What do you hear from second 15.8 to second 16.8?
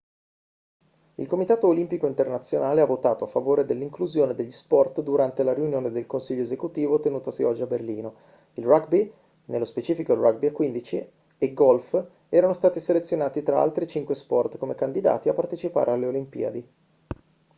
alle olimpiadi